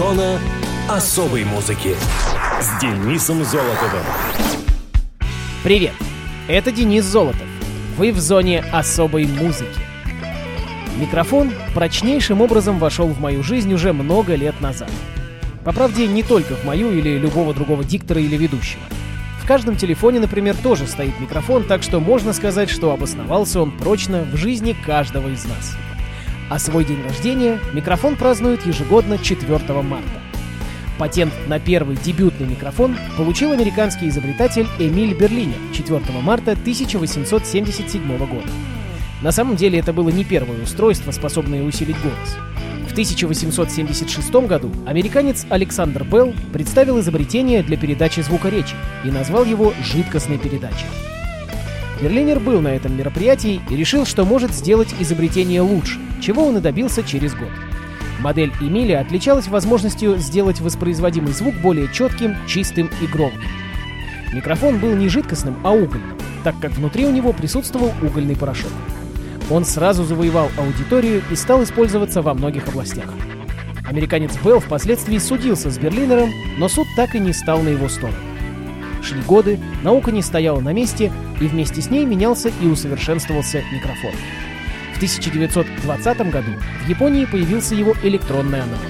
Зона 0.00 0.40
особой 0.88 1.44
музыки 1.44 1.94
с 2.58 2.80
Денисом 2.80 3.44
Золотовым. 3.44 4.02
Привет, 5.62 5.92
это 6.48 6.72
Денис 6.72 7.04
Золотов. 7.04 7.46
Вы 7.98 8.10
в 8.12 8.18
зоне 8.18 8.64
особой 8.72 9.26
музыки. 9.26 9.78
Микрофон 10.96 11.52
прочнейшим 11.74 12.40
образом 12.40 12.78
вошел 12.78 13.08
в 13.08 13.20
мою 13.20 13.42
жизнь 13.42 13.74
уже 13.74 13.92
много 13.92 14.36
лет 14.36 14.58
назад. 14.62 14.90
По 15.66 15.72
правде, 15.72 16.06
не 16.06 16.22
только 16.22 16.54
в 16.54 16.64
мою 16.64 16.92
или 16.92 17.18
любого 17.18 17.52
другого 17.52 17.84
диктора 17.84 18.22
или 18.22 18.38
ведущего. 18.38 18.80
В 19.42 19.46
каждом 19.46 19.76
телефоне, 19.76 20.18
например, 20.18 20.56
тоже 20.56 20.86
стоит 20.86 21.20
микрофон, 21.20 21.64
так 21.64 21.82
что 21.82 22.00
можно 22.00 22.32
сказать, 22.32 22.70
что 22.70 22.90
обосновался 22.90 23.60
он 23.60 23.70
прочно 23.72 24.22
в 24.32 24.36
жизни 24.38 24.74
каждого 24.86 25.28
из 25.28 25.44
нас. 25.44 25.76
А 26.50 26.58
свой 26.58 26.84
день 26.84 27.00
рождения 27.04 27.60
микрофон 27.72 28.16
празднует 28.16 28.66
ежегодно 28.66 29.18
4 29.18 29.82
марта. 29.82 30.20
Патент 30.98 31.32
на 31.46 31.60
первый 31.60 31.96
дебютный 31.96 32.46
микрофон 32.48 32.96
получил 33.16 33.52
американский 33.52 34.08
изобретатель 34.08 34.66
Эмиль 34.80 35.14
Берлинер 35.14 35.54
4 35.72 36.00
марта 36.20 36.52
1877 36.52 38.18
года. 38.18 38.48
На 39.22 39.30
самом 39.30 39.54
деле 39.54 39.78
это 39.78 39.92
было 39.92 40.08
не 40.08 40.24
первое 40.24 40.60
устройство, 40.60 41.12
способное 41.12 41.62
усилить 41.62 41.96
голос. 42.02 42.36
В 42.88 42.92
1876 42.92 44.32
году 44.48 44.72
американец 44.86 45.46
Александр 45.50 46.02
Белл 46.02 46.34
представил 46.52 46.98
изобретение 46.98 47.62
для 47.62 47.76
передачи 47.76 48.20
звука 48.20 48.48
речи 48.48 48.74
и 49.04 49.12
назвал 49.12 49.44
его 49.44 49.72
жидкостной 49.84 50.38
передачей. 50.38 50.86
Берлинер 52.02 52.40
был 52.40 52.60
на 52.60 52.68
этом 52.68 52.96
мероприятии 52.96 53.60
и 53.68 53.76
решил, 53.76 54.06
что 54.06 54.24
может 54.24 54.52
сделать 54.52 54.94
изобретение 54.98 55.60
лучше, 55.60 55.98
чего 56.22 56.46
он 56.46 56.56
и 56.56 56.60
добился 56.60 57.02
через 57.02 57.34
год. 57.34 57.50
Модель 58.20 58.52
Эмиля 58.60 59.00
отличалась 59.00 59.48
возможностью 59.48 60.16
сделать 60.16 60.60
воспроизводимый 60.60 61.32
звук 61.32 61.54
более 61.56 61.92
четким, 61.92 62.36
чистым 62.46 62.90
и 63.02 63.06
громким. 63.06 63.48
Микрофон 64.32 64.78
был 64.78 64.94
не 64.94 65.08
жидкостным, 65.08 65.56
а 65.62 65.72
угольным, 65.72 66.16
так 66.42 66.54
как 66.60 66.72
внутри 66.72 67.06
у 67.06 67.12
него 67.12 67.32
присутствовал 67.32 67.92
угольный 68.02 68.36
порошок. 68.36 68.72
Он 69.50 69.64
сразу 69.64 70.04
завоевал 70.04 70.48
аудиторию 70.56 71.22
и 71.30 71.36
стал 71.36 71.62
использоваться 71.64 72.22
во 72.22 72.34
многих 72.34 72.68
областях. 72.68 73.12
Американец 73.86 74.32
Белл 74.44 74.60
впоследствии 74.60 75.18
судился 75.18 75.70
с 75.70 75.78
Берлинером, 75.78 76.30
но 76.58 76.68
суд 76.68 76.86
так 76.96 77.14
и 77.14 77.18
не 77.18 77.32
стал 77.32 77.60
на 77.60 77.70
его 77.70 77.88
сторону. 77.88 78.29
Шли 79.02 79.20
годы, 79.22 79.58
наука 79.82 80.12
не 80.12 80.22
стояла 80.22 80.60
на 80.60 80.72
месте, 80.72 81.12
и 81.40 81.46
вместе 81.46 81.80
с 81.80 81.90
ней 81.90 82.04
менялся 82.04 82.50
и 82.60 82.66
усовершенствовался 82.66 83.62
микрофон. 83.72 84.12
В 84.92 84.96
1920 84.96 86.30
году 86.30 86.50
в 86.84 86.88
Японии 86.88 87.24
появился 87.24 87.74
его 87.74 87.94
электронный 88.02 88.62
аналог. 88.62 88.80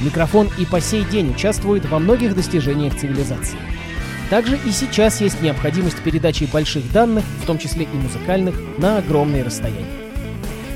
Микрофон 0.00 0.48
и 0.58 0.66
по 0.66 0.80
сей 0.80 1.04
день 1.04 1.30
участвует 1.30 1.86
во 1.86 1.98
многих 1.98 2.34
достижениях 2.34 2.96
цивилизации. 2.96 3.58
Также 4.30 4.56
и 4.56 4.70
сейчас 4.70 5.20
есть 5.20 5.40
необходимость 5.40 6.02
передачи 6.02 6.44
больших 6.44 6.90
данных, 6.92 7.24
в 7.42 7.46
том 7.46 7.58
числе 7.58 7.84
и 7.84 7.96
музыкальных, 7.96 8.56
на 8.78 8.98
огромные 8.98 9.44
расстояния. 9.44 9.86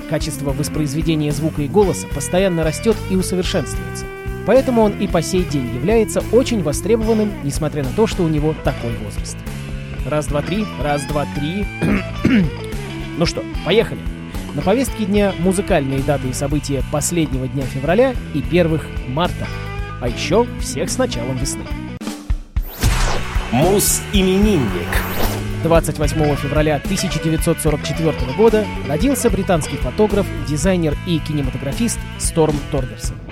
Качество 0.08 0.52
воспроизведения 0.52 1.32
звука 1.32 1.62
и 1.62 1.68
голоса 1.68 2.06
постоянно 2.14 2.62
растет 2.62 2.96
и 3.10 3.16
усовершенствуется. 3.16 4.06
Поэтому 4.48 4.80
он 4.80 4.92
и 4.92 5.06
по 5.06 5.20
сей 5.20 5.44
день 5.44 5.74
является 5.74 6.22
очень 6.32 6.62
востребованным, 6.62 7.30
несмотря 7.44 7.84
на 7.84 7.90
то, 7.90 8.06
что 8.06 8.22
у 8.22 8.28
него 8.28 8.54
такой 8.64 8.96
возраст. 9.04 9.36
Раз, 10.06 10.26
два, 10.26 10.40
три, 10.40 10.64
раз, 10.82 11.04
два, 11.04 11.26
три. 11.34 11.66
ну 13.18 13.26
что, 13.26 13.44
поехали. 13.66 14.00
На 14.54 14.62
повестке 14.62 15.04
дня 15.04 15.34
музыкальные 15.38 16.00
даты 16.00 16.28
и 16.28 16.32
события 16.32 16.82
последнего 16.90 17.46
дня 17.46 17.64
февраля 17.64 18.14
и 18.32 18.40
первых 18.40 18.86
марта. 19.08 19.46
А 20.00 20.08
еще 20.08 20.46
всех 20.62 20.88
с 20.88 20.96
началом 20.96 21.36
весны. 21.36 21.64
Мус-именинник. 23.52 24.88
28 25.62 26.36
февраля 26.36 26.76
1944 26.76 28.14
года 28.38 28.64
родился 28.88 29.28
британский 29.28 29.76
фотограф, 29.76 30.26
дизайнер 30.48 30.96
и 31.06 31.18
кинематографист 31.18 31.98
Сторм 32.18 32.56
Торгерсон. 32.72 33.27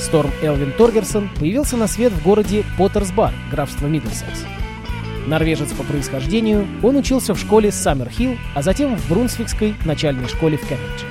Сторм 0.00 0.30
Элвин 0.42 0.72
Торгерсон 0.72 1.28
появился 1.38 1.76
на 1.76 1.86
свет 1.86 2.12
в 2.12 2.22
городе 2.22 2.64
Поттерсбар, 2.78 3.32
графство 3.50 3.86
Миддлсекс. 3.86 4.44
Норвежец 5.26 5.72
по 5.72 5.82
происхождению, 5.82 6.66
он 6.82 6.96
учился 6.96 7.34
в 7.34 7.38
школе 7.38 7.70
Саммерхилл, 7.70 8.36
а 8.54 8.62
затем 8.62 8.96
в 8.96 9.08
Брунсвикской 9.08 9.74
начальной 9.84 10.26
школе 10.26 10.56
в 10.56 10.66
Кембридже. 10.66 11.04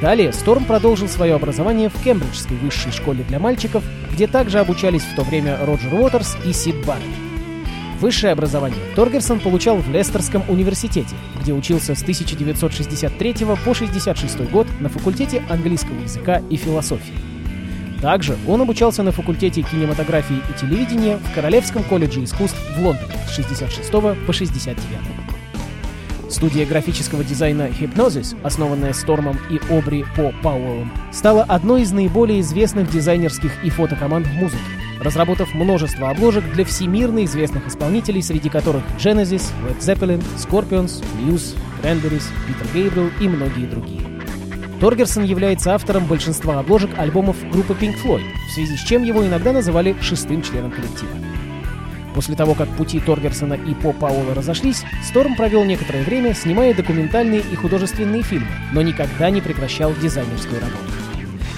Далее 0.00 0.32
Сторм 0.32 0.64
продолжил 0.64 1.08
свое 1.08 1.34
образование 1.34 1.90
в 1.90 2.02
Кембриджской 2.02 2.56
высшей 2.56 2.92
школе 2.92 3.24
для 3.28 3.38
мальчиков, 3.38 3.84
где 4.12 4.26
также 4.26 4.58
обучались 4.58 5.02
в 5.02 5.14
то 5.14 5.22
время 5.22 5.58
Роджер 5.64 5.92
Уотерс 5.92 6.36
и 6.46 6.52
Сид 6.52 6.76
Барретт. 6.86 7.04
Высшее 8.00 8.32
образование 8.32 8.80
Торгерсон 8.94 9.40
получал 9.40 9.76
в 9.76 9.90
Лестерском 9.90 10.44
университете, 10.48 11.14
где 11.42 11.52
учился 11.52 11.94
с 11.94 12.02
1963 12.02 13.32
по 13.44 13.52
1966 13.52 14.50
год 14.50 14.66
на 14.80 14.88
факультете 14.88 15.42
английского 15.50 16.00
языка 16.00 16.40
и 16.48 16.56
философии. 16.56 17.37
Также 18.00 18.36
он 18.46 18.60
обучался 18.60 19.02
на 19.02 19.12
факультете 19.12 19.62
кинематографии 19.62 20.36
и 20.36 20.58
телевидения 20.58 21.16
в 21.16 21.34
Королевском 21.34 21.82
колледже 21.82 22.22
искусств 22.22 22.58
в 22.76 22.84
Лондоне 22.84 23.14
с 23.28 23.34
66 23.34 23.90
по 23.90 24.32
69. 24.32 24.78
Студия 26.30 26.66
графического 26.66 27.24
дизайна 27.24 27.68
Hypnosis, 27.68 28.36
основанная 28.44 28.92
Стормом 28.92 29.38
и 29.50 29.58
Обри 29.72 30.04
по 30.14 30.32
Пауэллом, 30.42 30.92
стала 31.10 31.42
одной 31.42 31.82
из 31.82 31.90
наиболее 31.90 32.40
известных 32.40 32.90
дизайнерских 32.90 33.64
и 33.64 33.70
фотокоманд 33.70 34.26
в 34.26 34.32
музыке, 34.34 34.62
разработав 35.00 35.54
множество 35.54 36.10
обложек 36.10 36.44
для 36.52 36.64
всемирно 36.64 37.24
известных 37.24 37.66
исполнителей, 37.66 38.22
среди 38.22 38.50
которых 38.50 38.82
Genesis, 38.98 39.50
Led 39.66 39.80
Zeppelin, 39.80 40.22
Scorpions, 40.36 41.02
Muse, 41.22 41.56
Cranberries, 41.82 42.24
Питер 42.46 42.66
Гейбрил 42.74 43.10
и 43.20 43.28
многие 43.28 43.66
другие. 43.66 44.07
Торгерсон 44.80 45.24
является 45.24 45.74
автором 45.74 46.06
большинства 46.06 46.60
обложек 46.60 46.90
альбомов 46.98 47.36
группы 47.50 47.72
Pink 47.72 48.00
Floyd, 48.00 48.22
в 48.48 48.52
связи 48.52 48.76
с 48.76 48.80
чем 48.80 49.02
его 49.02 49.26
иногда 49.26 49.52
называли 49.52 49.96
шестым 50.00 50.40
членом 50.40 50.70
коллектива. 50.70 51.10
После 52.14 52.36
того, 52.36 52.54
как 52.54 52.68
пути 52.76 53.00
Торгерсона 53.00 53.54
и 53.54 53.74
По 53.74 53.92
Пауэлла 53.92 54.34
разошлись, 54.34 54.84
Сторм 55.02 55.34
провел 55.34 55.64
некоторое 55.64 56.04
время, 56.04 56.32
снимая 56.32 56.74
документальные 56.74 57.40
и 57.40 57.56
художественные 57.56 58.22
фильмы, 58.22 58.48
но 58.72 58.82
никогда 58.82 59.30
не 59.30 59.40
прекращал 59.40 59.92
дизайнерскую 60.00 60.60
работу. 60.60 60.78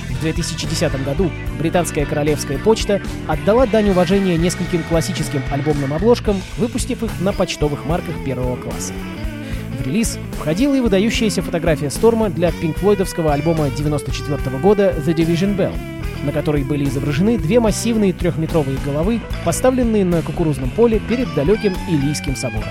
В 0.08 0.22
2010 0.22 1.04
году 1.04 1.30
британская 1.58 2.04
королевская 2.04 2.58
почта 2.58 3.00
отдала 3.26 3.66
дань 3.66 3.90
уважения 3.90 4.36
нескольким 4.36 4.82
классическим 4.82 5.42
альбомным 5.50 5.92
обложкам, 5.92 6.40
выпустив 6.58 7.02
их 7.02 7.10
на 7.20 7.32
почтовых 7.32 7.86
марках 7.86 8.22
первого 8.24 8.56
класса. 8.56 8.92
В 9.80 9.86
релиз 9.86 10.18
входила 10.38 10.74
и 10.74 10.80
выдающаяся 10.80 11.40
фотография 11.40 11.88
Сторма 11.88 12.28
для 12.28 12.50
пинк-флойдовского 12.50 13.32
альбома 13.32 13.70
94 13.70 14.58
года 14.58 14.94
The 15.06 15.14
Division 15.14 15.56
Bell, 15.56 15.74
на 16.22 16.32
которой 16.32 16.64
были 16.64 16.84
изображены 16.84 17.38
две 17.38 17.60
массивные 17.60 18.12
трехметровые 18.12 18.76
головы, 18.84 19.20
поставленные 19.42 20.04
на 20.04 20.20
кукурузном 20.20 20.68
поле 20.68 21.00
перед 21.08 21.32
далеким 21.34 21.72
Илийским 21.88 22.36
собором. 22.36 22.68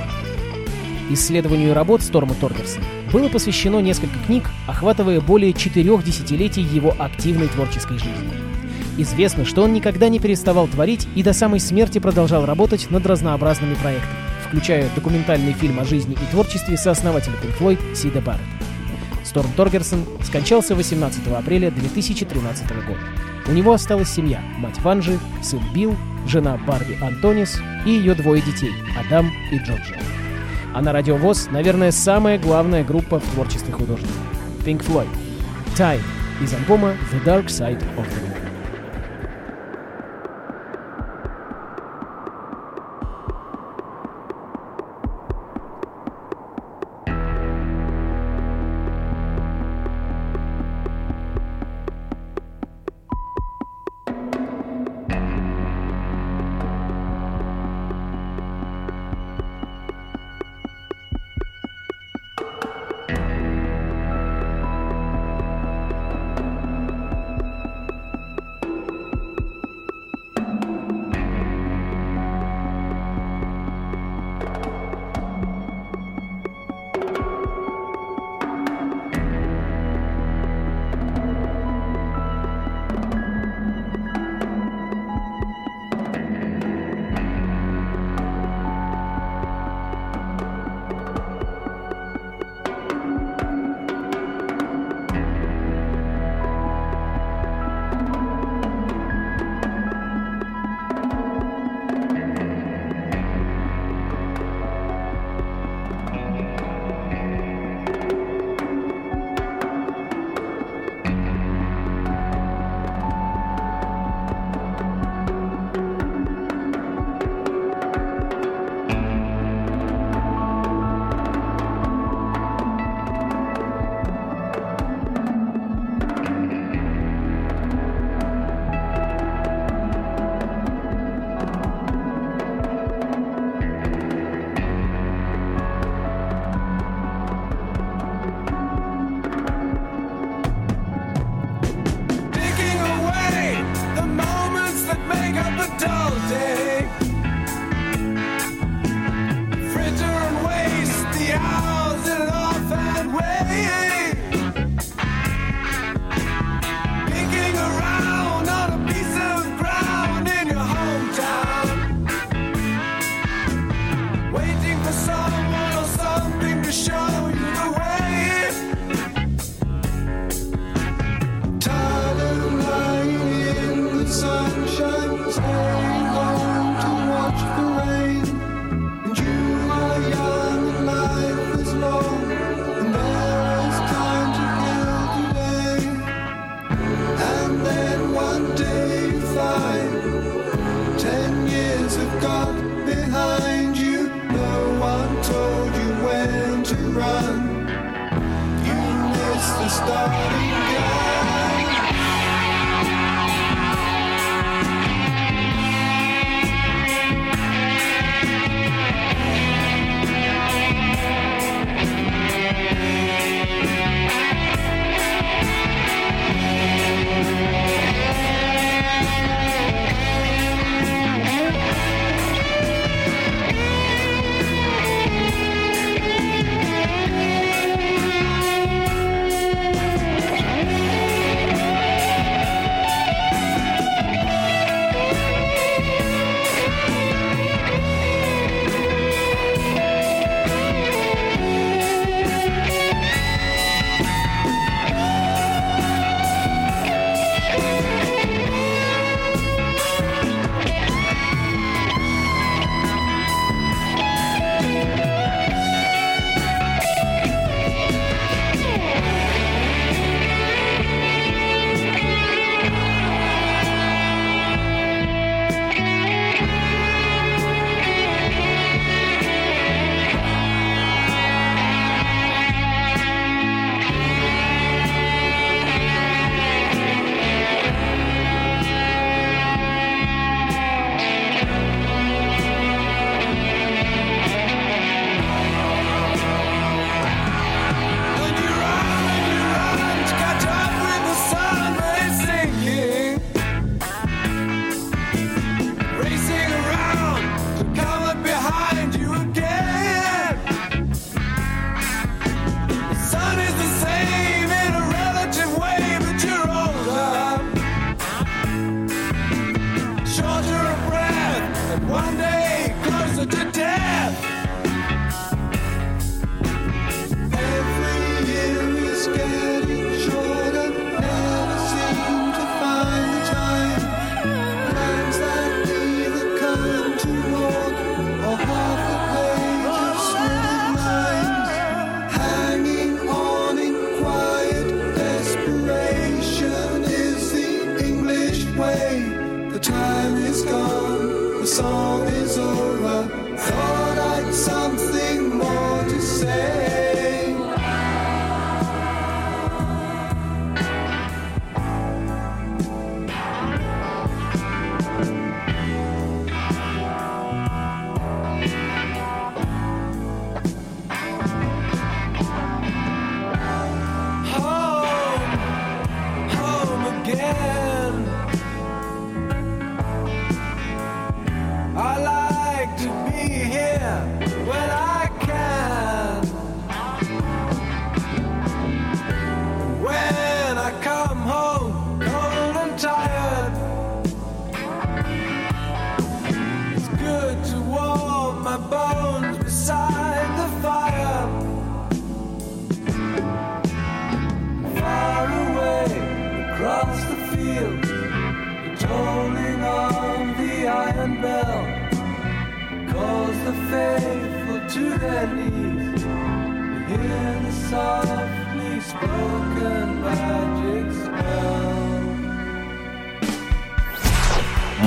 Исследованию 1.09 1.74
работ 1.74 2.03
Сторма 2.03 2.36
Торгерсона 2.36 2.86
было 3.12 3.28
посвящено 3.28 3.80
несколько 3.80 4.20
книг, 4.28 4.47
охватывая 4.68 5.20
более 5.20 5.53
четырех 5.53 6.03
десятилетий 6.03 6.62
его 6.62 6.96
активной 7.00 7.47
творческой 7.47 7.97
жизни. 7.97 8.34
Известно, 8.97 9.46
что 9.46 9.64
он 9.64 9.74
никогда 9.74 10.09
не 10.09 10.20
переставал 10.20 10.68
творить 10.68 11.08
и 11.16 11.24
до 11.24 11.34
самой 11.34 11.59
смерти 11.59 11.97
продолжал 11.97 12.46
работать 12.46 12.91
над 12.91 13.08
разнообразными 13.08 13.74
проектами, 13.74 14.28
включая 14.50 14.90
документальный 14.96 15.54
фильм 15.54 15.80
о 15.80 15.86
жизни 15.86 16.14
и 16.14 16.32
творчестве 16.32 16.76
сооснователя 16.76 17.34
Pink 17.36 17.58
Floyd 17.58 17.96
Сида 17.96 18.20
Барретта. 18.20 18.46
Сторм 19.24 19.52
Торгерсон 19.56 20.06
скончался 20.24 20.76
18 20.76 21.28
апреля 21.28 21.70
2013 21.70 22.68
года. 22.88 23.00
У 23.47 23.52
него 23.52 23.73
осталась 23.73 24.09
семья– 24.09 24.41
мать 24.58 24.79
Ванжи, 24.79 25.20
сын 25.44 25.62
Билл, 25.73 25.96
жена 26.28 26.58
Барби 26.58 26.97
Антонис 27.00 27.59
и 27.85 27.91
ее 27.91 28.16
двое 28.16 28.41
детей– 28.41 28.73
Адам 29.00 29.32
и 29.52 29.58
Джорджия. 29.58 30.02
А 30.73 30.82
на 30.82 30.94
Радио 30.94 31.16
ВОЗ, 31.16 31.50
наверное, 31.52 31.91
самая 31.91 32.40
главная 32.40 32.84
группа 32.84 33.20
в 33.20 33.34
творчестве 33.34 33.72
художника– 33.72 34.14
Pink 34.66 34.84
Floyd. 34.85 35.08
Time 35.78 36.02
из 36.41 36.53
альбома 36.53 36.96
The 37.12 37.23
Dark 37.23 37.46
Side 37.47 37.84
of 37.97 38.08
the 38.08 38.34
Moon. 38.34 38.39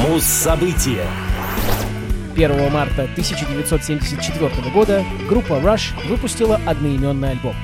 Муз-события 0.09 1.07
1 2.35 2.73
марта 2.73 3.05
1974 3.05 4.51
года 4.75 5.05
группа 5.29 5.53
Rush 5.53 5.93
выпустила 6.09 6.61
одноименный 6.67 7.31
альбом. 7.31 7.55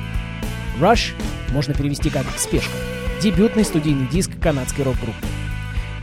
Rush 0.78 1.14
можно 1.50 1.74
перевести 1.74 2.10
как 2.10 2.24
«спешка»— 2.36 2.76
дебютный 3.20 3.64
студийный 3.64 4.06
диск 4.06 4.30
канадской 4.40 4.84
рок-группы. 4.84 5.26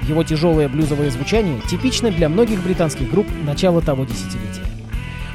Его 0.09 0.23
тяжелое 0.23 0.67
блюзовое 0.67 1.09
звучание 1.09 1.61
типично 1.69 2.11
для 2.11 2.27
многих 2.27 2.61
британских 2.61 3.09
групп 3.09 3.27
начала 3.45 3.81
того 3.81 4.03
десятилетия. 4.03 4.65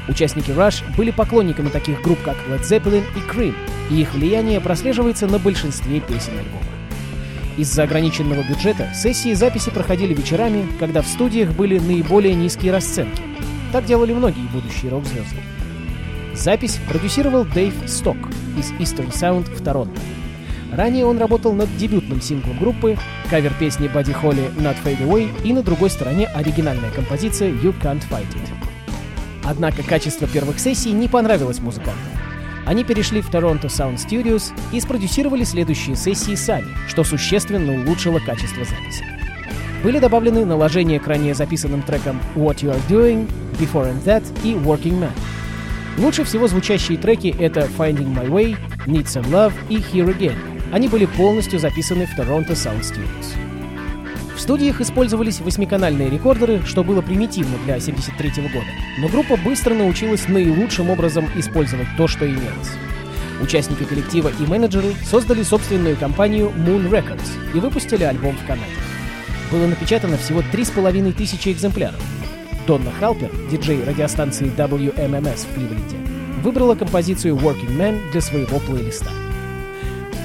Участники 0.07 0.51
Rush 0.51 0.83
были 0.95 1.09
поклонниками 1.09 1.69
таких 1.69 1.99
групп, 2.03 2.19
как 2.23 2.35
Led 2.47 2.61
Zeppelin 2.61 3.03
и 3.15 3.19
Cream, 3.31 3.55
и 3.89 4.01
их 4.01 4.13
влияние 4.13 4.59
прослеживается 4.59 5.25
на 5.25 5.39
большинстве 5.39 5.99
песен 5.99 6.37
альбома. 6.37 6.80
Из-за 7.57 7.83
ограниченного 7.83 8.43
бюджета 8.43 8.91
сессии 8.95 9.33
записи 9.33 9.69
проходили 9.69 10.13
вечерами, 10.13 10.67
когда 10.79 11.01
в 11.01 11.07
студиях 11.07 11.51
были 11.51 11.79
наиболее 11.79 12.33
низкие 12.33 12.71
расценки. 12.71 13.21
Так 13.71 13.85
делали 13.85 14.13
многие 14.13 14.47
будущие 14.53 14.91
рок-звезды. 14.91 15.37
Запись 16.33 16.79
продюсировал 16.89 17.43
Дэйв 17.43 17.73
Сток 17.87 18.17
из 18.57 18.71
Eastern 18.73 19.11
Sound 19.11 19.53
в 19.53 19.61
Торонто. 19.63 19.99
Ранее 20.71 21.05
он 21.05 21.17
работал 21.17 21.51
над 21.51 21.75
дебютным 21.75 22.21
синглом 22.21 22.57
группы, 22.57 22.97
кавер 23.29 23.53
песни 23.59 23.89
Бадди 23.89 24.13
Холли 24.13 24.49
«Not 24.57 24.77
Fade 24.85 25.05
Away» 25.05 25.29
и 25.43 25.51
на 25.51 25.61
другой 25.61 25.89
стороне 25.89 26.27
оригинальная 26.27 26.91
композиция 26.91 27.49
«You 27.49 27.75
Can't 27.81 28.03
Fight 28.09 28.33
It». 28.33 28.49
Однако 29.43 29.83
качество 29.83 30.27
первых 30.27 30.59
сессий 30.59 30.93
не 30.93 31.09
понравилось 31.09 31.59
музыкантам. 31.59 32.20
Они 32.71 32.85
перешли 32.85 33.19
в 33.19 33.29
Toronto 33.29 33.63
Sound 33.63 33.97
Studios 33.97 34.53
и 34.71 34.79
спродюсировали 34.79 35.43
следующие 35.43 35.97
сессии 35.97 36.35
сами, 36.35 36.69
что 36.87 37.03
существенно 37.03 37.73
улучшило 37.73 38.19
качество 38.19 38.63
записи. 38.63 39.03
Были 39.83 39.99
добавлены 39.99 40.45
наложения 40.45 40.97
к 40.97 41.05
ранее 41.05 41.33
записанным 41.33 41.81
трекам 41.81 42.21
What 42.33 42.59
You 42.59 42.73
Are 42.73 42.81
Doing, 42.87 43.29
Before 43.59 43.91
and 43.91 44.01
That 44.05 44.23
и 44.45 44.53
Working 44.53 45.01
Man. 45.01 45.11
Лучше 45.97 46.23
всего 46.23 46.47
звучащие 46.47 46.97
треки— 46.97 47.35
это 47.39 47.67
Finding 47.77 48.15
My 48.15 48.29
Way, 48.29 48.57
Need 48.87 49.03
Some 49.03 49.29
Love 49.29 49.51
и 49.67 49.75
Here 49.75 50.07
Again. 50.07 50.37
Они 50.71 50.87
были 50.87 51.07
полностью 51.07 51.59
записаны 51.59 52.05
в 52.05 52.17
Toronto 52.17 52.51
Sound 52.51 52.83
Studios. 52.83 53.50
В 54.41 54.43
студиях 54.43 54.81
использовались 54.81 55.39
восьмиканальные 55.39 56.09
рекордеры, 56.09 56.63
что 56.65 56.83
было 56.83 57.03
примитивно 57.03 57.59
для 57.63 57.75
1973 57.75 58.47
года, 58.47 58.65
но 58.97 59.07
группа 59.07 59.37
быстро 59.37 59.75
научилась 59.75 60.27
наилучшим 60.27 60.89
образом 60.89 61.29
использовать 61.35 61.85
то, 61.95 62.07
что 62.07 62.25
имелось. 62.25 62.71
Участники 63.39 63.83
коллектива 63.83 64.31
и 64.39 64.47
менеджеры 64.47 64.95
создали 65.03 65.43
собственную 65.43 65.95
компанию 65.95 66.51
Moon 66.57 66.89
Records 66.89 67.29
и 67.53 67.59
выпустили 67.59 68.03
альбом 68.03 68.35
в 68.35 68.47
Канаде. 68.47 68.71
Было 69.51 69.67
напечатано 69.67 70.17
всего 70.17 70.41
3,5 70.41 71.13
тысячи 71.13 71.49
экземпляров. 71.49 72.01
Донна 72.65 72.91
Халпер, 72.99 73.29
диджей 73.51 73.83
радиостанции 73.83 74.51
WMMS 74.57 75.45
в 75.45 75.53
Кливленде, 75.53 75.97
выбрала 76.41 76.73
композицию 76.73 77.35
Working 77.35 77.77
Man 77.77 78.11
для 78.11 78.21
своего 78.21 78.57
плейлиста. 78.57 79.11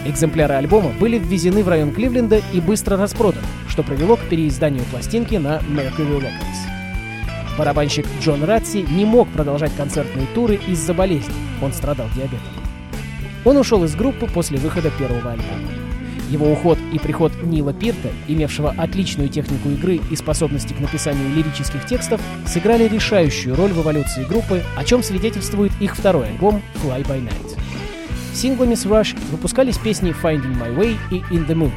Экземпляры 0.06 0.54
альбома 0.54 0.90
были 1.00 1.18
ввезены 1.18 1.64
в 1.64 1.68
район 1.68 1.92
Кливленда 1.92 2.40
и 2.52 2.60
быстро 2.60 2.96
распроданы, 2.96 3.44
что 3.68 3.82
привело 3.82 4.16
к 4.16 4.20
переизданию 4.20 4.84
пластинки 4.84 5.34
на 5.34 5.58
Mercury 5.68 6.20
Records. 6.20 7.58
Барабанщик 7.58 8.06
Джон 8.20 8.44
Ратси 8.44 8.86
не 8.88 9.04
мог 9.04 9.28
продолжать 9.30 9.74
концертные 9.74 10.26
туры 10.34 10.60
из-за 10.68 10.94
болезни, 10.94 11.34
он 11.60 11.72
страдал 11.72 12.06
диабетом. 12.14 12.40
Он 13.44 13.56
ушел 13.56 13.82
из 13.84 13.96
группы 13.96 14.26
после 14.26 14.58
выхода 14.58 14.90
первого 14.96 15.32
альбома. 15.32 15.70
Его 16.30 16.52
уход 16.52 16.78
и 16.92 16.98
приход 16.98 17.32
Нила 17.42 17.72
Пирта, 17.72 18.10
имевшего 18.28 18.74
отличную 18.76 19.28
технику 19.28 19.70
игры 19.70 20.00
и 20.10 20.16
способности 20.16 20.72
к 20.72 20.80
написанию 20.80 21.34
лирических 21.34 21.86
текстов, 21.86 22.20
сыграли 22.46 22.88
решающую 22.88 23.54
роль 23.56 23.72
в 23.72 23.80
эволюции 23.80 24.24
группы, 24.24 24.62
о 24.76 24.84
чем 24.84 25.02
свидетельствует 25.02 25.72
их 25.80 25.96
второй 25.96 26.28
альбом 26.28 26.62
«Fly 26.82 27.06
by 27.06 27.22
Night». 27.22 27.45
Синглами 28.36 28.74
с 28.74 28.84
Rush 28.84 29.18
выпускались 29.30 29.78
песни 29.78 30.14
«Finding 30.22 30.60
My 30.60 30.76
Way» 30.76 30.98
и 31.10 31.20
«In 31.34 31.46
the 31.46 31.54
Mood». 31.54 31.72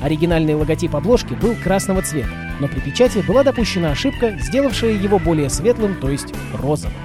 Оригинальный 0.00 0.54
логотип 0.54 0.96
обложки 0.96 1.34
был 1.34 1.54
красного 1.62 2.00
цвета, 2.00 2.30
но 2.58 2.68
при 2.68 2.80
печати 2.80 3.18
была 3.18 3.44
допущена 3.44 3.90
ошибка, 3.90 4.38
сделавшая 4.40 4.92
его 4.92 5.18
более 5.18 5.50
светлым, 5.50 5.94
то 5.96 6.08
есть 6.08 6.32
розовым. 6.54 6.96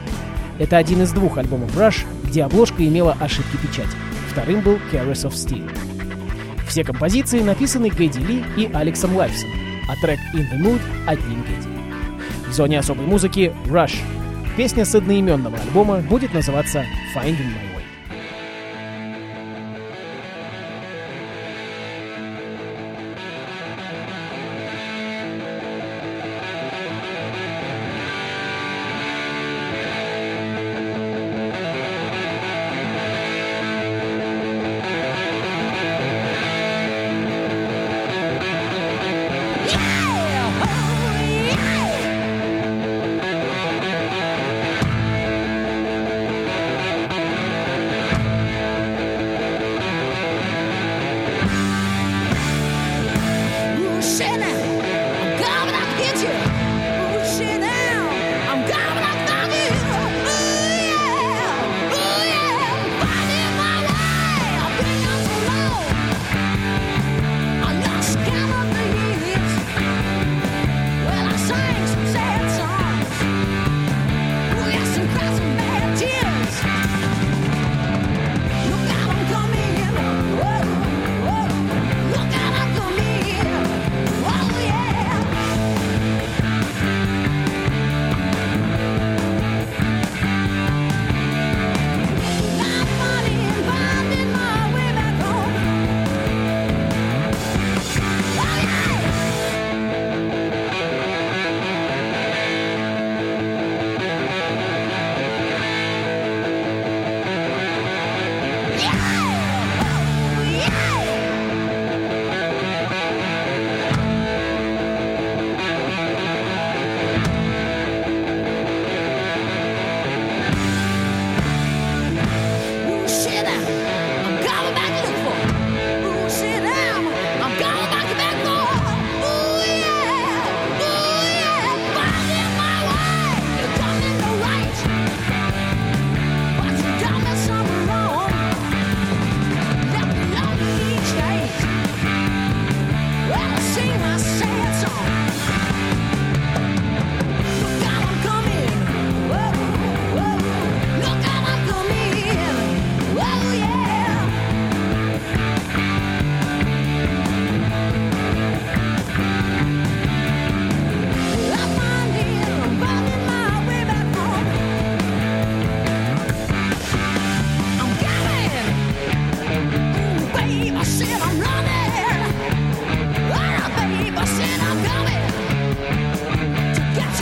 Это 0.59 0.77
один 0.77 1.01
из 1.01 1.11
двух 1.11 1.37
альбомов 1.37 1.75
Rush, 1.75 2.05
где 2.23 2.45
обложка 2.45 2.87
имела 2.87 3.17
ошибки 3.19 3.57
печати. 3.57 3.97
Вторым 4.31 4.61
был 4.61 4.79
Caress 4.93 5.27
of 5.27 5.33
Steel. 5.33 5.69
Все 6.65 6.85
композиции 6.85 7.41
написаны 7.41 7.89
Гэдди 7.89 8.19
Ли 8.19 8.43
и 8.55 8.69
Алексом 8.73 9.13
Лайфсом, 9.17 9.49
а 9.89 9.95
трек 9.97 10.19
In 10.33 10.49
the 10.49 10.57
Mood— 10.57 10.81
одним 11.05 11.41
Гэдди. 11.41 11.67
В 12.47 12.53
зоне 12.53 12.79
особой 12.79 13.07
музыки 13.07 13.53
Rush. 13.65 13.97
Песня 14.55 14.85
с 14.85 14.95
одноименного 14.95 15.57
альбома 15.57 15.97
будет 15.97 16.33
называться 16.33 16.85
Finding 17.13 17.49
My 17.49 17.72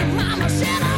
mama 0.08 0.50
said 0.50 0.82
I 0.82 0.91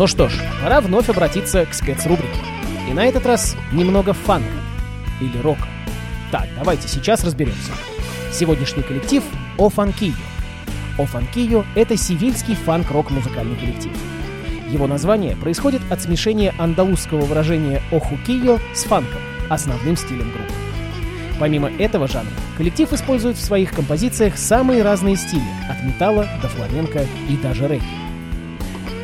Ну 0.00 0.06
что 0.06 0.30
ж, 0.30 0.32
пора 0.62 0.80
вновь 0.80 1.10
обратиться 1.10 1.66
к 1.66 1.74
спецрубрике. 1.74 2.40
И 2.88 2.94
на 2.94 3.04
этот 3.04 3.26
раз 3.26 3.54
немного 3.70 4.14
фанка. 4.14 4.48
Или 5.20 5.36
рока. 5.42 5.68
Так, 6.32 6.48
давайте 6.56 6.88
сейчас 6.88 7.22
разберемся. 7.22 7.72
Сегодняшний 8.32 8.82
коллектив 8.82 9.22
О 9.58 9.68
Фанкио. 9.68 10.14
О 10.96 11.04
Фанкио— 11.04 11.66
это 11.74 11.98
сивильский 11.98 12.54
фанк-рок 12.54 13.10
музыкальный 13.10 13.56
коллектив. 13.56 13.92
Его 14.70 14.86
название 14.86 15.36
происходит 15.36 15.82
от 15.90 16.00
смешения 16.00 16.54
андалузского 16.56 17.20
выражения 17.20 17.82
«охукио» 17.92 18.58
с 18.72 18.84
фанком, 18.84 19.20
основным 19.50 19.98
стилем 19.98 20.32
группы. 20.32 20.54
Помимо 21.38 21.70
этого 21.72 22.08
жанра, 22.08 22.32
коллектив 22.56 22.90
использует 22.94 23.36
в 23.36 23.44
своих 23.44 23.72
композициях 23.72 24.38
самые 24.38 24.82
разные 24.82 25.16
стили, 25.16 25.44
от 25.68 25.84
металла 25.84 26.26
до 26.40 26.48
фламенко 26.48 27.04
и 27.28 27.36
даже 27.36 27.68
регги. 27.68 27.99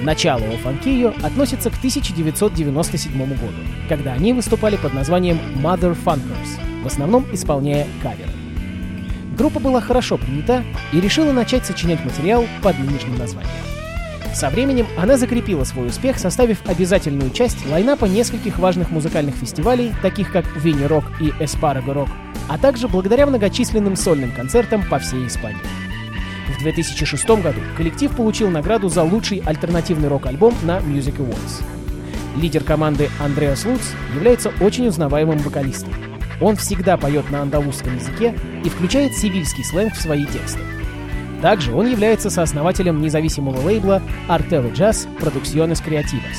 Начало 0.03 0.43
у 0.45 0.57
Фанкио 0.59 1.15
относится 1.23 1.71
к 1.71 1.79
1997 1.79 3.19
году, 3.19 3.53
когда 3.89 4.13
они 4.13 4.33
выступали 4.33 4.77
под 4.77 4.93
названием 4.93 5.39
Mother 5.57 5.97
Funkers, 6.05 6.83
в 6.83 6.87
основном 6.87 7.27
исполняя 7.33 7.87
каверы. 8.03 8.31
Группа 9.37 9.59
была 9.59 9.81
хорошо 9.81 10.19
принята 10.19 10.65
и 10.93 11.01
решила 11.01 11.33
начать 11.33 11.65
сочинять 11.67 12.05
материал 12.05 12.47
под 12.63 12.79
нынешним 12.79 13.17
названием. 13.19 13.51
Со 14.35 14.51
временем 14.51 14.87
она 14.99 15.17
закрепила 15.17 15.65
свой 15.65 15.89
успех, 15.89 16.19
составив 16.19 16.59
обязательную 16.67 17.31
часть 17.31 17.67
лайнапа 17.67 18.05
нескольких 18.05 18.59
важных 18.59 18.91
музыкальных 18.91 19.35
фестивалей, 19.35 19.95
таких 20.03 20.31
как 20.31 20.45
Винни 20.57 20.85
Рок 20.85 21.05
и 21.21 21.33
Эспараго 21.41 21.95
Рок, 21.95 22.09
а 22.49 22.59
также 22.59 22.87
благодаря 22.87 23.27
многочисленным 23.27 23.97
сольным 23.97 24.33
концертам 24.33 24.85
по 24.89 24.99
всей 24.99 25.27
Испании. 25.27 25.86
В 26.49 26.59
2006 26.59 27.27
году 27.29 27.61
коллектив 27.77 28.15
получил 28.15 28.51
награду 28.51 28.89
за 28.89 29.03
лучший 29.03 29.43
альтернативный 29.45 30.09
рок-альбом 30.09 30.55
на 30.63 30.79
Music 30.79 31.17
Awards. 31.19 31.65
Лидер 32.37 32.63
команды 32.63 33.09
Андреас 33.19 33.65
Луц 33.65 33.81
является 34.15 34.53
очень 34.61 34.87
узнаваемым 34.87 35.39
вокалистом. 35.39 35.93
Он 36.41 36.55
всегда 36.57 36.97
поет 36.97 37.31
на 37.31 37.43
андалузском 37.43 37.97
языке 37.97 38.35
и 38.65 38.69
включает 38.69 39.17
сивильский 39.17 39.65
сленг 39.65 39.95
в 39.95 40.01
свои 40.01 40.27
тексты. 40.27 40.61
Также 41.43 41.73
он 41.73 41.87
является 41.87 42.31
сооснователем 42.31 43.01
независимого 43.01 43.61
лейбла 43.61 44.03
Artelo 44.29 44.73
Jazz 44.73 45.09
Producciones 45.19 45.83
Creativas. 45.85 46.37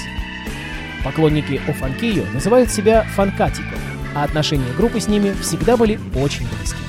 Поклонники 1.04 1.62
Офанкио 1.68 2.26
называют 2.34 2.72
себя 2.72 3.04
фанкатико, 3.16 3.76
а 4.16 4.24
отношения 4.24 4.74
группы 4.76 5.00
с 5.00 5.08
ними 5.08 5.34
всегда 5.42 5.78
были 5.78 6.00
очень 6.16 6.48
близкими. 6.48 6.87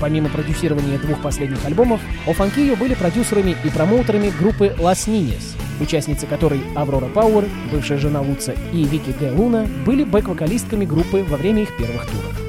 Помимо 0.00 0.28
продюсирования 0.28 0.98
двух 0.98 1.20
последних 1.20 1.64
альбомов, 1.64 2.00
Офанкио 2.26 2.76
были 2.76 2.94
продюсерами 2.94 3.56
и 3.64 3.70
промоутерами 3.70 4.32
группы 4.38 4.74
Las 4.78 5.08
Niñas, 5.08 5.56
участницы 5.80 6.26
которой 6.26 6.60
Аврора 6.76 7.06
Пауэр, 7.06 7.46
бывшая 7.72 7.98
жена 7.98 8.20
Луца, 8.20 8.54
и 8.72 8.84
Вики 8.84 9.12
Г. 9.18 9.32
Луна 9.32 9.66
были 9.84 10.04
бэк-вокалистками 10.04 10.84
группы 10.84 11.24
во 11.28 11.36
время 11.36 11.62
их 11.62 11.76
первых 11.76 12.06
туров. 12.06 12.40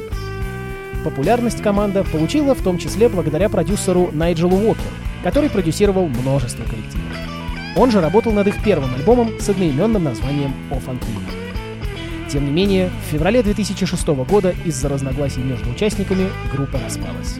Популярность 1.03 1.61
команда 1.61 2.03
получила 2.03 2.53
в 2.53 2.61
том 2.61 2.77
числе 2.77 3.09
благодаря 3.09 3.49
продюсеру 3.49 4.09
Найджелу 4.13 4.57
Уокеру, 4.57 4.89
который 5.23 5.49
продюсировал 5.49 6.07
множество 6.07 6.63
коллективов. 6.63 7.05
Он 7.75 7.89
же 7.89 8.01
работал 8.01 8.31
над 8.31 8.47
их 8.47 8.61
первым 8.63 8.93
альбомом 8.93 9.39
с 9.39 9.49
одноименным 9.49 10.03
названием 10.03 10.53
«Офанкио». 10.69 11.38
Тем 12.31 12.45
не 12.45 12.51
менее, 12.51 12.89
в 12.89 13.11
феврале 13.11 13.41
2006 13.41 14.07
года 14.07 14.53
из-за 14.63 14.87
разногласий 14.87 15.41
между 15.41 15.71
участниками 15.71 16.29
группа 16.53 16.79
распалась. 16.79 17.39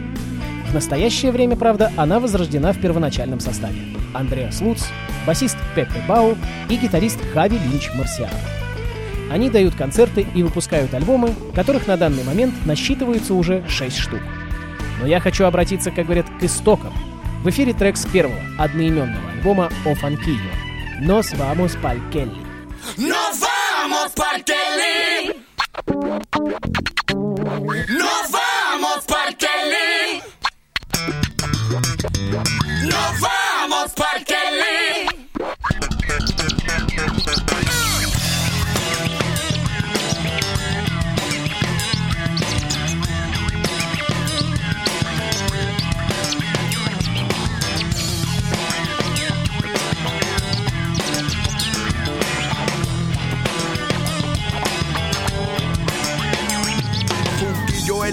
В 0.68 0.74
настоящее 0.74 1.30
время, 1.30 1.56
правда, 1.56 1.92
она 1.96 2.18
возрождена 2.18 2.72
в 2.72 2.80
первоначальном 2.80 3.38
составе. 3.38 3.80
Андреас 4.14 4.60
Луц, 4.60 4.84
басист 5.26 5.56
Пеппе 5.76 6.02
Бау 6.08 6.36
и 6.68 6.76
гитарист 6.76 7.20
Хави 7.32 7.58
Линч 7.58 7.90
Марсиано. 7.94 8.32
Они 9.30 9.48
дают 9.48 9.76
концерты 9.76 10.26
и 10.34 10.42
выпускают 10.42 10.92
альбомы, 10.92 11.34
которых 11.54 11.86
на 11.86 11.96
данный 11.96 12.24
момент 12.24 12.54
насчитывается 12.64 13.34
уже 13.34 13.64
6 13.68 13.96
штук. 13.96 14.20
Но 15.00 15.06
я 15.06 15.20
хочу 15.20 15.44
обратиться, 15.44 15.92
как 15.92 16.06
говорят, 16.06 16.26
к 16.40 16.42
истокам. 16.42 16.92
В 17.44 17.48
эфире 17.50 17.72
трек 17.72 17.96
с 17.96 18.06
первого, 18.06 18.40
одноименного 18.58 19.30
альбома 19.30 19.70
«О 19.86 19.94
Фанкио» 19.94 20.34
«Nos 21.00 21.32
vamos 21.38 21.78
pa'l 21.80 21.98
Kelly». 22.12 23.59
Vamos 23.80 24.12
pa'l. 24.12 24.44
Nos 27.88 28.30
vamos 28.30 28.39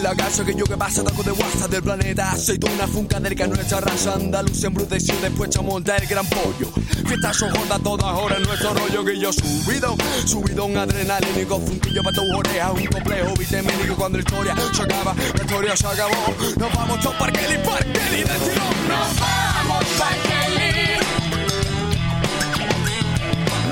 la 0.07 0.15
casa 0.15 0.45
que 0.45 0.55
yo 0.55 0.63
que 0.63 0.77
pasa 0.77 1.03
taco 1.03 1.21
de 1.21 1.31
WhatsApp 1.31 1.69
del 1.69 1.83
planeta. 1.83 2.31
Aceituna 2.31 2.87
funkadérica 2.87 3.45
nuestra 3.45 3.81
raza 3.81 4.13
andaluz 4.13 4.63
embruteció 4.63 5.13
después 5.21 5.53
a 5.57 5.61
montar 5.61 6.01
el 6.01 6.07
gran 6.07 6.25
pollo. 6.27 6.71
Fiesta 7.05 7.33
son 7.33 7.49
jodas 7.49 7.81
todas 7.83 8.17
horas 8.17 8.39
nuestro 8.39 8.73
rollo 8.73 9.03
que 9.03 9.19
yo 9.19 9.33
subido 9.33 9.95
Subido 10.25 10.65
un 10.65 10.75
adrenalínico 10.75 11.59
Funquillo 11.59 12.03
para 12.03 12.15
tu 12.15 12.37
oreja 12.37 12.71
un 12.71 12.85
complejo 12.85 13.33
vitamínico 13.35 13.95
Cuando 13.95 14.17
la 14.17 14.23
historia 14.23 14.55
se 14.73 14.81
acaba, 14.81 15.15
la 15.15 15.43
historia 15.43 15.75
se 15.75 15.87
acabó. 15.87 16.35
Nos 16.57 16.73
vamos 16.73 16.99
todos 17.01 17.15
parqueli, 17.15 17.57
parqueli 17.65 18.23
de 18.23 18.23
tirón 18.23 18.87
Nos 18.87 19.19
vamos 19.19 19.85
Kelly. 20.23 20.99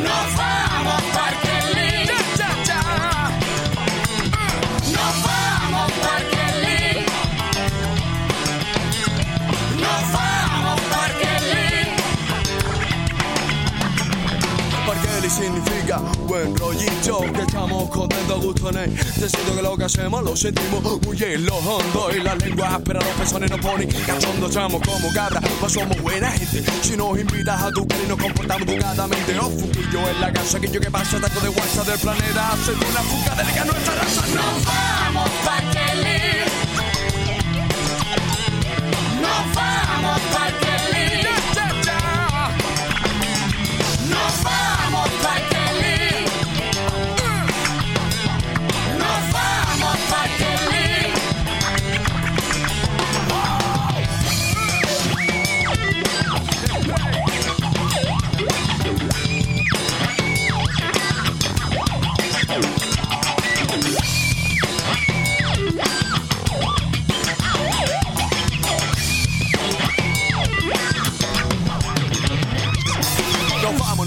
Nos 0.04 0.38
vamos 0.38 1.02
pa'l 1.14 1.55
significa 15.36 15.98
buen 16.28 16.56
rollito 16.56 17.20
Que 17.34 17.42
estamos 17.42 17.90
contentos, 17.90 18.42
gusto 18.42 18.70
en 18.70 18.78
él 18.78 18.96
Decido 19.18 19.56
que 19.56 19.62
lo 19.62 19.78
que 19.78 19.84
hacemos 19.84 20.24
lo 20.24 20.36
sentimos 20.36 21.02
muy 21.06 21.22
en 21.22 21.46
lo 21.46 21.56
hondo 21.58 22.10
Y 22.16 22.22
la 22.22 22.36
lengua 22.36 22.80
pero 22.84 23.00
los 23.00 23.10
pezones 23.10 23.52
nos 23.52 23.60
ponen 23.60 23.90
cachondo 24.06 24.48
Estamos 24.48 24.82
como 24.82 25.12
cabra, 25.14 25.42
pues 25.60 25.74
somos 25.74 26.02
buena 26.02 26.32
gente. 26.32 26.64
Si 26.82 26.96
nos 26.96 27.20
invitas 27.20 27.62
a 27.62 27.72
tu 27.72 27.82
y 27.82 28.08
nos 28.08 28.18
comportamos 28.18 28.68
educadamente 28.68 29.38
Oh, 29.40 29.50
fuquillo 29.50 30.10
en 30.10 30.22
la 30.22 30.32
casa, 30.32 30.60
que 30.60 30.70
yo 30.70 30.80
que 30.80 30.92
pasa 30.92 31.20
Taco 31.20 31.40
de 31.42 31.50
WhatsApp 31.50 31.88
del 31.88 32.00
planeta 32.00 32.52
Hace 32.52 32.72
una 32.72 33.02
fucadélica 33.02 33.66
nuestra 33.66 33.96
raza. 33.96 34.22
Nos 34.34 34.66
vamos 34.66 35.30
pa'l 35.44 35.72
Kelly. 35.72 36.46
Nos 39.22 39.56
vamos 39.56 40.22
pa'l 40.34 40.65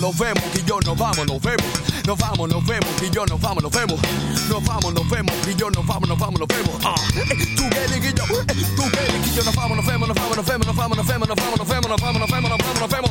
Nos 0.08 0.16
vemos, 0.16 0.42
y 0.54 0.64
yo 0.64 0.80
nos 0.80 0.96
vamos, 0.96 1.26
nos 1.26 1.42
vemos. 1.42 1.66
Nos 2.06 2.18
vamos, 2.18 2.48
nos 2.48 2.66
vemos, 2.66 2.88
y 3.02 3.10
yo 3.10 3.26
nos 3.26 3.38
vamos, 3.42 3.62
nos 3.62 3.70
vemos. 3.70 4.00
Nos 4.48 4.64
vamos, 4.64 4.94
nos 4.94 5.10
vemos, 5.10 5.34
y 5.46 5.54
yo 5.54 5.68
nos 5.68 5.86
vamos, 5.86 6.08
nos 6.08 6.18
vamos, 6.18 6.40
nos 6.40 6.48
vemos. 6.48 6.70
Ah, 6.82 6.94
eh, 7.14 7.54
tú 7.54 7.68
Kelly 7.68 8.08
y 8.08 8.14
yo, 8.14 8.24
eh, 8.24 8.46
tú 8.74 8.84
Kelly 8.90 9.30
y 9.30 9.34
yo 9.36 9.44
nos 9.44 9.54
vamos, 9.54 9.76
nos 9.76 9.84
vemos, 9.84 10.08
nos 10.08 10.16
vamos, 10.16 10.36
nos 10.38 10.46
vemos, 10.46 10.66
nos 10.66 10.76
vamos, 10.76 10.96
nos 10.96 11.06
vemos, 11.06 11.28
nos 11.28 11.36
vamos, 11.36 11.58
nos 11.58 11.68
vemos, 11.68 11.90
nos 11.90 12.00
vamos, 12.00 12.20
nos 12.20 12.30
vemos, 12.30 12.50
nos 12.50 12.58
vamos, 12.58 12.80
nos 12.80 12.88
vemos. 12.88 13.10